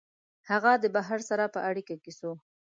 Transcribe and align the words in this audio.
هغه 0.49 0.71
د 0.83 0.85
بهر 0.95 1.19
سره 1.29 1.45
په 1.55 1.59
اړیکه 1.69 1.95
کي 2.03 2.11
سو 2.19 2.31